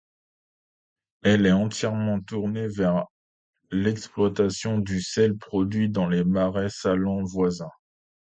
[1.21, 3.05] Elle est entièrement tournée vers
[3.69, 7.69] l'exploitation du sel produit dans les marais salants voisins.